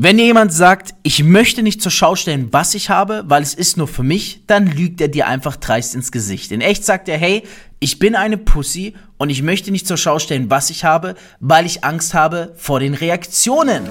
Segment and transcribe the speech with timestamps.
[0.00, 3.76] Wenn jemand sagt, ich möchte nicht zur Schau stellen, was ich habe, weil es ist
[3.76, 6.52] nur für mich, dann lügt er dir einfach dreist ins Gesicht.
[6.52, 7.42] In echt sagt er, hey,
[7.80, 11.66] ich bin eine Pussy und ich möchte nicht zur Schau stellen, was ich habe, weil
[11.66, 13.88] ich Angst habe vor den Reaktionen.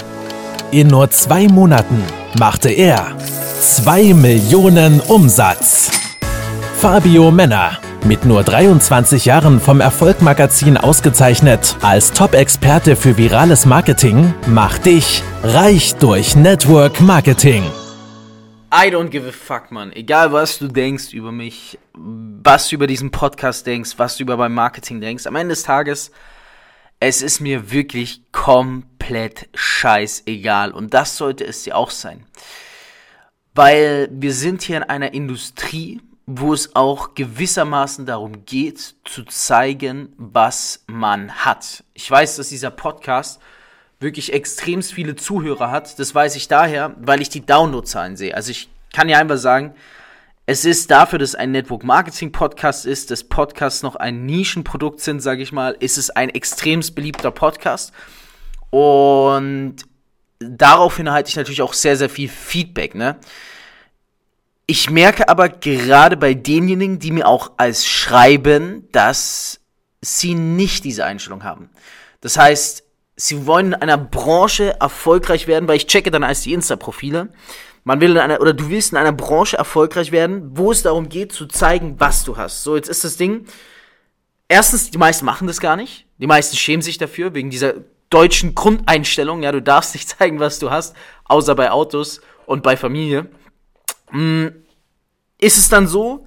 [0.71, 2.01] In nur zwei Monaten
[2.39, 3.13] machte er
[3.60, 5.92] 2 Millionen Umsatz.
[6.79, 14.85] Fabio Männer mit nur 23 Jahren vom Erfolgmagazin ausgezeichnet als Top-Experte für virales Marketing, macht
[14.85, 17.63] dich reich durch Network Marketing.
[18.73, 19.91] I don't give a fuck, man.
[19.94, 24.38] Egal, was du denkst über mich, was du über diesen Podcast denkst, was du über
[24.38, 26.12] mein Marketing denkst, am Ende des Tages,
[26.99, 30.71] es ist mir wirklich komplett scheißegal.
[30.71, 32.26] Und das sollte es dir auch sein.
[33.54, 40.13] Weil wir sind hier in einer Industrie, wo es auch gewissermaßen darum geht, zu zeigen,
[40.18, 41.85] was man hat.
[41.94, 43.41] Ich weiß, dass dieser Podcast
[44.02, 45.98] wirklich extrem viele Zuhörer hat.
[45.98, 48.35] Das weiß ich daher, weil ich die Downloadzahlen sehe.
[48.35, 49.74] Also ich kann ja einfach sagen,
[50.46, 55.21] es ist dafür, dass ein Network Marketing Podcast ist, dass Podcasts noch ein Nischenprodukt sind,
[55.21, 57.93] sage ich mal, ist es ein extremst beliebter Podcast.
[58.70, 59.77] Und
[60.40, 63.18] daraufhin halte ich natürlich auch sehr, sehr viel Feedback, ne?
[64.69, 69.61] Ich merke aber gerade bei denjenigen, die mir auch als schreiben, dass
[70.01, 71.69] sie nicht diese Einstellung haben.
[72.19, 72.83] Das heißt,
[73.15, 77.29] sie wollen in einer Branche erfolgreich werden, weil ich checke dann als die Insta-Profile.
[77.85, 81.07] Man will in einer, oder du willst in einer Branche erfolgreich werden, wo es darum
[81.07, 82.63] geht, zu zeigen, was du hast.
[82.63, 83.45] So, jetzt ist das Ding.
[84.49, 86.05] Erstens, die meisten machen das gar nicht.
[86.17, 87.75] Die meisten schämen sich dafür, wegen dieser
[88.09, 89.43] deutschen Grundeinstellung.
[89.43, 90.93] Ja, du darfst nicht zeigen, was du hast,
[91.23, 93.29] außer bei Autos und bei Familie.
[94.11, 94.47] Mm,
[95.39, 96.25] ist es dann so,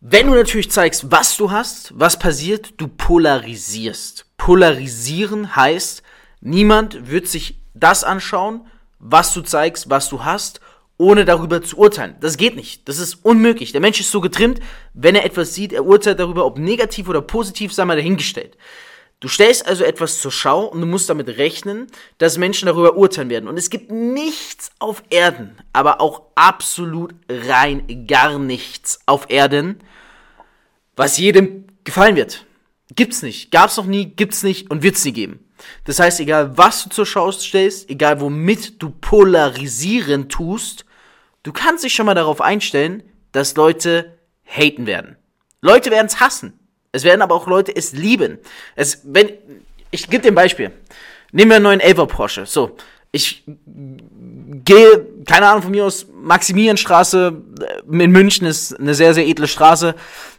[0.00, 4.26] wenn du natürlich zeigst, was du hast, was passiert, du polarisierst.
[4.38, 6.02] Polarisieren heißt,
[6.40, 8.66] niemand wird sich das anschauen,
[8.98, 10.60] was du zeigst, was du hast,
[10.96, 12.16] ohne darüber zu urteilen.
[12.20, 12.88] Das geht nicht.
[12.88, 13.72] Das ist unmöglich.
[13.72, 14.60] Der Mensch ist so getrimmt,
[14.94, 18.56] wenn er etwas sieht, er urteilt darüber, ob negativ oder positiv, sei mal dahingestellt.
[19.20, 23.28] Du stellst also etwas zur Schau und du musst damit rechnen, dass Menschen darüber urteilen
[23.28, 23.48] werden.
[23.48, 29.80] Und es gibt nichts auf Erden, aber auch absolut rein gar nichts auf Erden,
[30.96, 32.46] was jedem gefallen wird.
[32.96, 33.50] Gibt's nicht.
[33.50, 35.44] Gab's noch nie, gibt's nicht und wird's nie geben.
[35.84, 40.86] Das heißt, egal was du zur Schau stellst, egal womit du polarisieren tust,
[41.42, 43.02] du kannst dich schon mal darauf einstellen,
[43.32, 45.16] dass Leute haten werden.
[45.60, 46.58] Leute werden's hassen.
[46.92, 48.38] Es werden aber auch Leute es lieben.
[48.74, 49.30] Es, wenn,
[49.90, 50.72] ich gebe dir ein Beispiel.
[51.32, 52.46] Nehmen wir einen neuen Elva Porsche.
[52.46, 52.76] So,
[53.12, 57.42] ich gehe, keine Ahnung von mir aus, Maximilianstraße
[57.90, 59.94] äh, in München ist eine sehr, sehr edle Straße.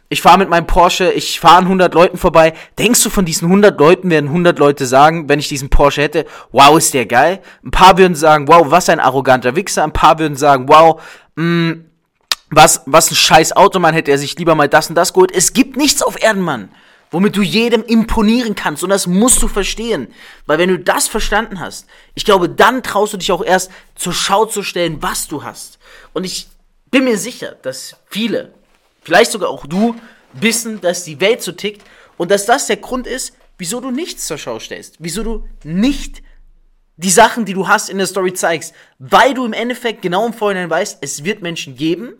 [0.08, 2.52] Ich fahre mit meinem Porsche, ich fahre an 100 Leuten vorbei.
[2.78, 6.26] Denkst du, von diesen 100 Leuten werden 100 Leute sagen, wenn ich diesen Porsche hätte,
[6.50, 7.40] wow, ist der geil?
[7.64, 9.84] Ein paar würden sagen, wow, was ein arroganter Wichser.
[9.84, 11.00] Ein paar würden sagen, wow,
[11.36, 11.84] mh, mm,
[12.52, 15.32] was, was ein scheiß Auto, man hätte er sich lieber mal das und das geholt.
[15.34, 16.70] Es gibt nichts auf Erden, Mann,
[17.10, 18.84] womit du jedem imponieren kannst.
[18.84, 20.08] Und das musst du verstehen.
[20.44, 24.12] Weil wenn du das verstanden hast, ich glaube, dann traust du dich auch erst zur
[24.12, 25.78] Schau zu stellen, was du hast.
[26.12, 26.46] Und ich
[26.90, 28.52] bin mir sicher, dass viele,
[29.02, 29.96] vielleicht sogar auch du,
[30.34, 31.82] wissen, dass die Welt so tickt
[32.18, 34.96] und dass das der Grund ist, wieso du nichts zur Schau stellst.
[34.98, 36.22] Wieso du nicht
[36.96, 40.32] die Sachen, die du hast in der Story zeigst, weil du im Endeffekt genau im
[40.32, 42.14] Vorhinein weißt, es wird Menschen geben,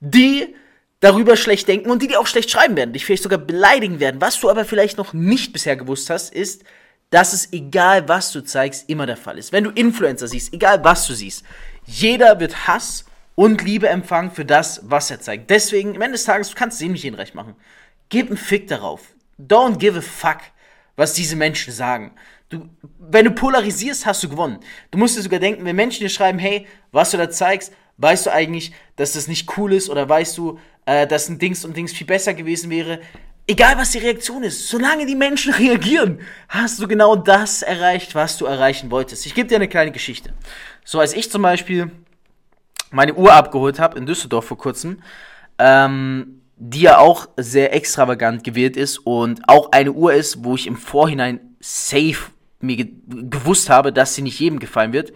[0.00, 0.54] die
[1.00, 4.20] darüber schlecht denken und die dir auch schlecht schreiben werden, dich vielleicht sogar beleidigen werden.
[4.20, 6.64] Was du aber vielleicht noch nicht bisher gewusst hast, ist,
[7.10, 9.52] dass es egal was du zeigst, immer der Fall ist.
[9.52, 11.44] Wenn du Influencer siehst, egal was du siehst,
[11.86, 13.04] jeder wird Hass
[13.34, 15.50] und Liebe empfangen für das, was er zeigt.
[15.50, 17.56] Deswegen, am Ende des Tages, du kannst es ihm nicht hinrecht machen.
[18.10, 19.00] Gib einen Fick darauf.
[19.40, 20.38] Don't give a fuck,
[21.00, 22.12] was diese Menschen sagen.
[22.50, 22.68] Du,
[22.98, 24.58] wenn du polarisierst, hast du gewonnen.
[24.90, 28.26] Du musst dir sogar denken, wenn Menschen dir schreiben, hey, was du da zeigst, weißt
[28.26, 31.74] du eigentlich, dass das nicht cool ist oder weißt du, äh, dass ein Dings und
[31.74, 33.00] Dings viel besser gewesen wäre.
[33.46, 38.36] Egal was die Reaktion ist, solange die Menschen reagieren, hast du genau das erreicht, was
[38.36, 39.24] du erreichen wolltest.
[39.24, 40.34] Ich gebe dir eine kleine Geschichte.
[40.84, 41.90] So als ich zum Beispiel
[42.90, 45.02] meine Uhr abgeholt habe in Düsseldorf vor kurzem,
[45.58, 50.66] ähm, die ja auch sehr extravagant gewählt ist und auch eine Uhr ist, wo ich
[50.66, 52.30] im Vorhinein safe
[52.60, 55.14] mir ge gewusst habe, dass sie nicht jedem gefallen wird.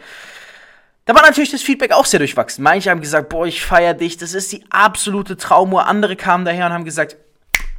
[1.04, 2.64] Da war natürlich das Feedback auch sehr durchwachsen.
[2.64, 5.86] Manche haben gesagt, boah, ich feier dich, das ist die absolute Traumuhr.
[5.86, 7.18] Andere kamen daher und haben gesagt,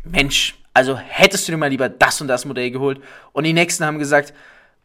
[0.04, 3.02] Mensch, also hättest du dir mal lieber das und das Modell geholt.
[3.34, 4.32] Und die nächsten haben gesagt,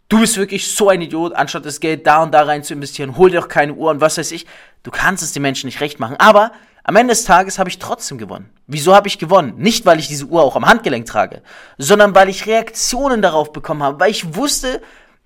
[0.09, 3.19] du bist wirklich so ein Idiot, anstatt das Geld da und da rein zu investieren,
[3.19, 4.47] hol dir doch keine Uhr und was weiß ich.
[4.85, 6.17] Du kannst es den Menschen nicht recht machen.
[6.17, 6.53] Aber
[6.91, 8.51] am Ende des Tages habe ich trotzdem gewonnen.
[8.67, 9.55] Wieso habe ich gewonnen?
[9.59, 11.41] Nicht, weil ich diese Uhr auch am Handgelenk trage,
[11.79, 14.83] sondern weil ich Reaktionen darauf bekommen habe, weil ich wusste,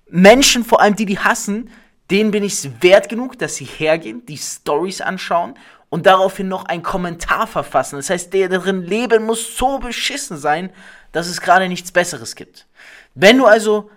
[0.07, 1.71] Menschen, vor allem die, die hassen,
[2.11, 5.55] denen bin ich es wert genug, dass sie hergehen, die Stories anschauen
[5.89, 7.95] und daraufhin noch einen Kommentar verfassen.
[7.95, 10.69] Das heißt, der darin leben muss so beschissen sein,
[11.13, 12.67] dass es gerade nichts Besseres gibt.
[13.15, 13.89] Wenn du also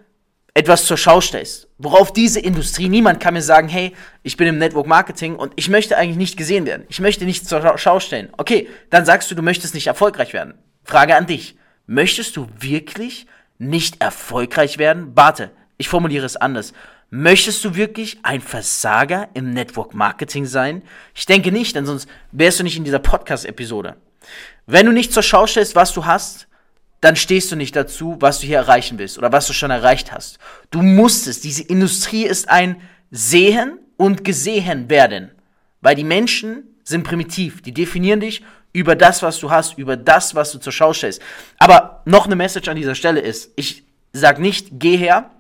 [0.59, 3.95] etwas zur Schau stellst, worauf diese Industrie, niemand kann mir sagen, hey,
[4.25, 6.85] ich bin im Network Marketing und ich möchte eigentlich nicht gesehen werden.
[6.89, 8.31] Ich möchte nichts zur Schau stellen.
[8.37, 10.55] Okay, dann sagst du, du möchtest nicht erfolgreich werden.
[10.83, 11.57] Frage an dich.
[11.87, 13.29] Möchtest du wirklich
[13.59, 15.13] nicht erfolgreich werden?
[15.15, 16.73] Warte, ich formuliere es anders.
[17.09, 20.83] Möchtest du wirklich ein Versager im Network Marketing sein?
[21.15, 23.95] Ich denke nicht, denn sonst wärst du nicht in dieser Podcast-Episode.
[24.67, 26.49] Wenn du nicht zur Schau stellst, was du hast,
[27.01, 30.13] dann stehst du nicht dazu, was du hier erreichen willst oder was du schon erreicht
[30.13, 30.39] hast.
[30.71, 31.41] Du musst es.
[31.41, 32.81] Diese Industrie ist ein
[33.11, 35.31] Sehen und Gesehen werden.
[35.81, 37.63] Weil die Menschen sind primitiv.
[37.63, 38.43] Die definieren dich
[38.73, 41.23] über das, was du hast, über das, was du zur Schau stellst.
[41.59, 45.31] Aber noch eine Message an dieser Stelle ist, ich sag nicht, geh her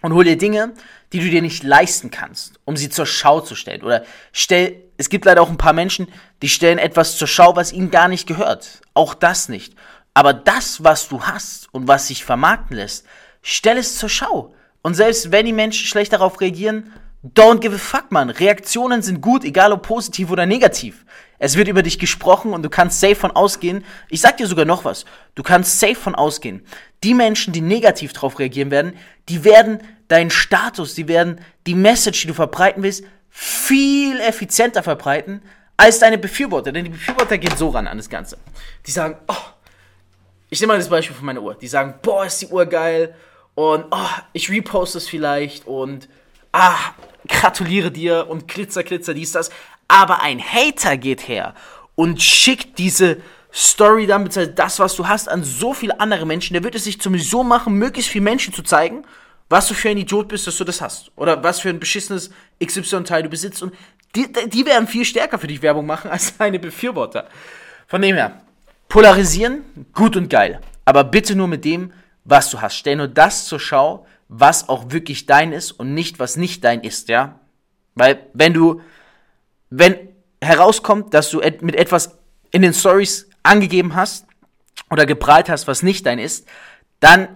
[0.00, 0.74] und hol dir Dinge,
[1.12, 3.82] die du dir nicht leisten kannst, um sie zur Schau zu stellen.
[3.82, 6.08] Oder stell, es gibt leider auch ein paar Menschen,
[6.42, 8.82] die stellen etwas zur Schau, was ihnen gar nicht gehört.
[8.94, 9.74] Auch das nicht.
[10.18, 13.06] Aber das, was du hast und was sich vermarkten lässt,
[13.40, 14.52] stell es zur Schau.
[14.82, 16.92] Und selbst wenn die Menschen schlecht darauf reagieren,
[17.22, 18.28] don't give a fuck, man.
[18.28, 21.06] Reaktionen sind gut, egal ob positiv oder negativ.
[21.38, 23.84] Es wird über dich gesprochen und du kannst safe von ausgehen.
[24.08, 25.04] Ich sag dir sogar noch was.
[25.36, 26.66] Du kannst safe von ausgehen.
[27.04, 28.94] Die Menschen, die negativ darauf reagieren werden,
[29.28, 29.78] die werden
[30.08, 35.42] deinen Status, die werden die Message, die du verbreiten willst, viel effizienter verbreiten
[35.76, 36.72] als deine Befürworter.
[36.72, 38.36] Denn die Befürworter gehen so ran an das Ganze.
[38.84, 39.36] Die sagen, oh,
[40.50, 41.54] ich nehme mal das Beispiel von meiner Uhr.
[41.54, 43.14] Die sagen, boah, ist die Uhr geil
[43.54, 46.08] und oh, ich reposte es vielleicht und
[46.52, 46.76] ah,
[47.26, 49.50] gratuliere dir und Glitzer, Glitzer, dies, das.
[49.88, 51.54] Aber ein Hater geht her
[51.94, 53.18] und schickt diese
[53.52, 56.54] Story dann, beziehungsweise das, was du hast, an so viele andere Menschen.
[56.54, 59.04] Der wird es sich sowieso machen, möglichst viele Menschen zu zeigen,
[59.48, 61.10] was du für ein Idiot bist, dass du das hast.
[61.16, 62.30] Oder was für ein beschissenes
[62.62, 63.62] XY-Teil du besitzt.
[63.62, 63.74] Und
[64.14, 67.28] die, die werden viel stärker für dich Werbung machen als deine Befürworter.
[67.86, 68.42] Von dem her,
[68.88, 70.60] Polarisieren, gut und geil.
[70.84, 71.92] Aber bitte nur mit dem,
[72.24, 72.76] was du hast.
[72.76, 76.82] Stell nur das zur Schau, was auch wirklich dein ist und nicht, was nicht dein
[76.82, 77.40] ist, ja?
[77.94, 78.80] Weil, wenn du,
[79.70, 79.96] wenn
[80.40, 82.18] herauskommt, dass du mit etwas
[82.50, 84.26] in den Stories angegeben hast
[84.90, 86.46] oder geprahlt hast, was nicht dein ist,
[87.00, 87.28] dann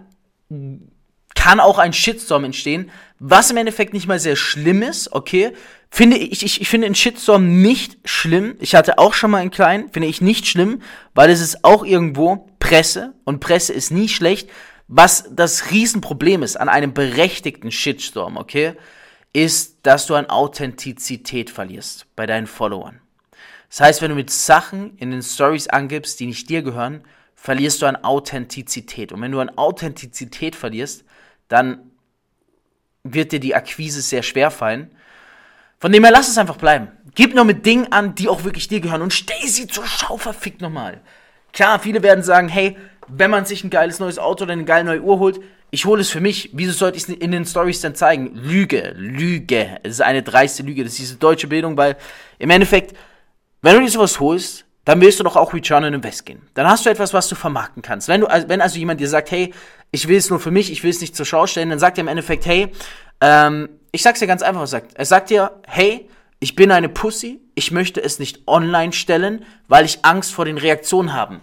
[1.43, 5.53] kann auch ein Shitstorm entstehen, was im Endeffekt nicht mal sehr schlimm ist, okay?
[5.91, 8.55] Finde ich, ich, ich finde einen Shitstorm nicht schlimm.
[8.61, 10.83] Ich hatte auch schon mal einen kleinen, finde ich nicht schlimm,
[11.15, 14.50] weil es ist auch irgendwo Presse und Presse ist nie schlecht.
[14.87, 18.75] Was das Riesenproblem ist an einem berechtigten Shitstorm, okay,
[19.33, 23.00] ist, dass du an Authentizität verlierst bei deinen Followern.
[23.69, 27.03] Das heißt, wenn du mit Sachen in den Stories angibst, die nicht dir gehören,
[27.35, 29.11] verlierst du an Authentizität.
[29.11, 31.05] Und wenn du an Authentizität verlierst,
[31.53, 31.91] dann
[33.05, 34.91] wird dir die Akquise sehr schwer fallen
[35.83, 36.93] von dem her, lass es einfach bleiben.
[37.17, 40.17] Gib nur mit Dingen an, die auch wirklich dir gehören und stell sie zur Schau,
[40.17, 41.01] verfickt nochmal.
[41.53, 42.77] Klar, viele werden sagen, hey,
[43.09, 45.41] wenn man sich ein geiles neues Auto oder eine geile neue Uhr holt,
[45.73, 46.51] ich hole es für mich.
[46.53, 48.31] Wieso sollte ich es in den Stories dann zeigen?
[48.33, 49.81] Lüge, Lüge.
[49.83, 50.85] Es ist eine dreiste Lüge.
[50.85, 51.97] Das ist diese deutsche Bildung, weil
[52.39, 52.97] im Endeffekt,
[53.61, 56.43] wenn du dir sowas holst, dann willst du doch auch Return on Invest gehen.
[56.55, 58.08] Dann hast du etwas, was du vermarkten kannst.
[58.08, 59.55] Wenn du, wenn also jemand dir sagt, hey,
[59.90, 61.99] ich will es nur für mich, ich will es nicht zur Schau stellen, dann sagt
[61.99, 62.73] er im Endeffekt, hey,
[63.20, 64.94] ähm, ich sag's dir ganz einfach, was sagt.
[64.94, 66.08] Er sagt dir, hey,
[66.40, 70.58] ich bin eine Pussy, ich möchte es nicht online stellen, weil ich Angst vor den
[70.58, 71.41] Reaktionen habe.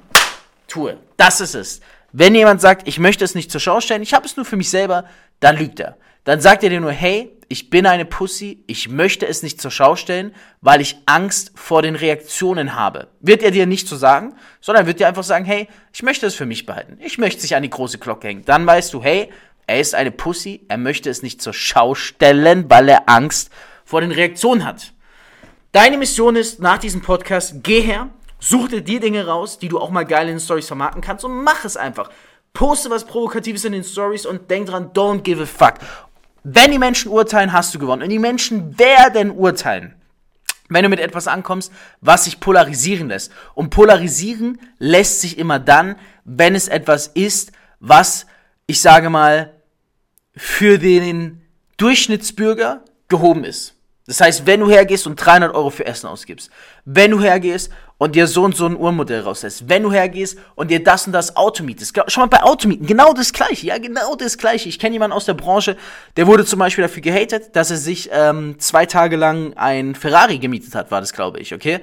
[0.67, 0.97] Tue.
[1.15, 1.79] Das ist es.
[2.11, 4.57] Wenn jemand sagt, ich möchte es nicht zur Schau stellen, ich habe es nur für
[4.57, 5.05] mich selber,
[5.39, 5.95] dann lügt er.
[6.23, 9.71] Dann sagt er dir nur, hey, ich bin eine Pussy, ich möchte es nicht zur
[9.71, 13.07] Schau stellen, weil ich Angst vor den Reaktionen habe.
[13.21, 16.35] Wird er dir nicht so sagen, sondern wird dir einfach sagen, hey, ich möchte es
[16.35, 16.97] für mich behalten.
[17.01, 18.45] Ich möchte sich an die große Glocke hängen.
[18.45, 19.31] Dann weißt du, hey,
[19.65, 23.51] er ist eine Pussy, er möchte es nicht zur Schau stellen, weil er Angst
[23.83, 24.93] vor den Reaktionen hat.
[25.71, 28.09] Deine Mission ist nach diesem Podcast, geh her,
[28.39, 31.25] such dir die Dinge raus, die du auch mal geil in den Stories vermarkten kannst
[31.25, 32.09] und mach es einfach.
[32.53, 35.75] Poste was Provokatives in den Stories und denk dran, don't give a fuck.
[36.43, 38.03] Wenn die Menschen urteilen, hast du gewonnen.
[38.03, 39.95] Und die Menschen werden urteilen.
[40.69, 43.31] Wenn du mit etwas ankommst, was sich polarisieren lässt.
[43.55, 48.27] Und polarisieren lässt sich immer dann, wenn es etwas ist, was,
[48.67, 49.53] ich sage mal,
[50.35, 51.41] für den
[51.77, 53.78] Durchschnittsbürger gehoben ist.
[54.09, 56.49] Das heißt, wenn du hergehst und 300 Euro für Essen ausgibst,
[56.83, 60.71] wenn du hergehst und dir so und so ein Uhrmodell rauslässt, wenn du hergehst und
[60.71, 64.15] dir das und das Auto mietest, schon mal bei Automieten, genau das gleiche, ja, genau
[64.15, 64.67] das gleiche.
[64.67, 65.77] Ich kenne jemanden aus der Branche,
[66.17, 70.39] der wurde zum Beispiel dafür gehatet, dass er sich ähm, zwei Tage lang ein Ferrari
[70.39, 71.79] gemietet hat, war das, glaube ich, okay?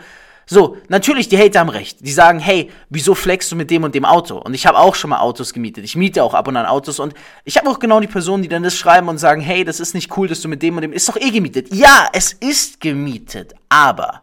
[0.48, 1.98] So, natürlich, die Hater haben recht.
[2.06, 4.38] Die sagen, hey, wieso flexst du mit dem und dem Auto?
[4.38, 5.84] Und ich habe auch schon mal Autos gemietet.
[5.84, 8.48] Ich miete auch ab und an Autos und ich habe auch genau die Personen, die
[8.48, 10.82] dann das schreiben und sagen, hey, das ist nicht cool, dass du mit dem und
[10.82, 11.74] dem, ist doch eh gemietet.
[11.74, 14.22] Ja, es ist gemietet, aber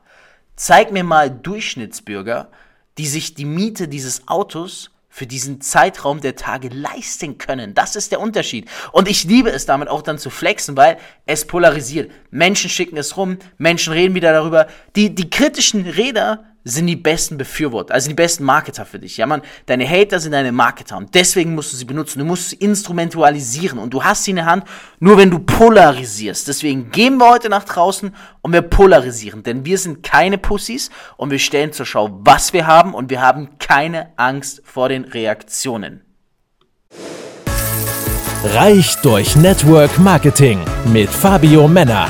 [0.55, 2.49] zeig mir mal Durchschnittsbürger,
[2.97, 7.75] die sich die Miete dieses Autos für diesen Zeitraum der Tage leisten können.
[7.75, 8.67] Das ist der Unterschied.
[8.91, 12.09] Und ich liebe es damit auch dann zu flexen, weil es polarisiert.
[12.31, 14.65] Menschen schicken es rum, Menschen reden wieder darüber.
[14.95, 19.17] Die, die kritischen Räder sind die besten Befürworter, also die besten Marketer für dich.
[19.17, 22.19] Ja, man, deine Hater sind deine Marketer und deswegen musst du sie benutzen.
[22.19, 24.65] Du musst sie instrumentualisieren und du hast sie in der Hand,
[24.99, 26.47] nur wenn du polarisierst.
[26.47, 31.31] Deswegen gehen wir heute nach draußen und wir polarisieren, denn wir sind keine Pussys und
[31.31, 36.01] wir stellen zur Schau, was wir haben und wir haben keine Angst vor den Reaktionen.
[38.45, 40.59] Reich durch Network Marketing
[40.91, 42.09] mit Fabio Männer.